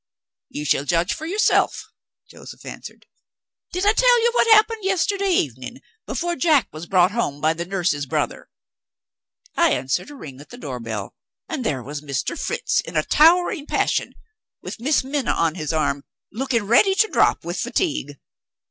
"You 0.49 0.65
shall 0.65 0.83
judge 0.83 1.13
for 1.13 1.27
yourself," 1.27 1.85
Joseph 2.27 2.65
answered. 2.65 3.05
"Did 3.71 3.85
I 3.85 3.93
tell 3.93 4.19
you 4.23 4.31
what 4.33 4.47
happened 4.51 4.83
yesterday 4.83 5.29
evening, 5.29 5.79
before 6.07 6.35
Jack 6.35 6.69
was 6.73 6.87
brought 6.87 7.11
home 7.11 7.39
by 7.39 7.53
the 7.53 7.67
nurse's 7.67 8.07
brother? 8.07 8.49
I 9.55 9.73
answered 9.73 10.09
a 10.09 10.15
ring 10.15 10.41
at 10.41 10.49
the 10.49 10.57
door 10.57 10.79
bell 10.79 11.13
and 11.47 11.63
there 11.63 11.83
was 11.83 12.01
Mr. 12.01 12.35
Fritz 12.35 12.79
in 12.79 12.97
a 12.97 13.03
towering 13.03 13.67
passion, 13.67 14.15
with 14.63 14.79
Miss 14.79 15.03
Minna 15.03 15.33
on 15.33 15.53
his 15.53 15.71
arm 15.71 16.03
looking 16.31 16.63
ready 16.63 16.95
to 16.95 17.07
drop 17.07 17.45
with 17.45 17.59
fatigue. 17.59 18.17